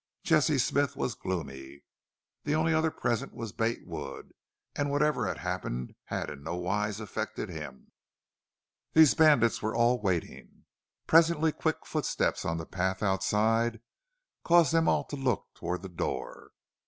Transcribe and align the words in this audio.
Jesse 0.23 0.57
Smith 0.57 0.95
was 0.95 1.13
gloomy. 1.13 1.83
The 2.43 2.55
only 2.55 2.73
other 2.73 2.89
present 2.89 3.35
was 3.35 3.51
Bate 3.51 3.85
Wood, 3.85 4.33
and 4.75 4.89
whatever 4.89 5.27
had 5.27 5.37
happened 5.37 5.93
had 6.05 6.27
in 6.31 6.41
no 6.41 6.55
wise 6.55 6.99
affected 6.99 7.49
him. 7.49 7.91
These 8.93 9.13
bandits 9.13 9.61
were 9.61 9.75
all 9.75 10.01
waiting. 10.01 10.65
Presently 11.05 11.51
quick 11.51 11.85
footsteps 11.85 12.45
on 12.45 12.57
the 12.57 12.65
path 12.65 13.03
outside 13.03 13.79
caused 14.43 14.73
them 14.73 14.87
all 14.89 15.03
to 15.03 15.15
look 15.15 15.49
toward 15.53 15.83
the 15.83 15.87
door. 15.89 16.49